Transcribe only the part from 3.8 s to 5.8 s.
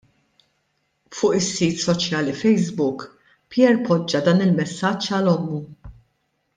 poġġa dan il-messaġġ għal ommu.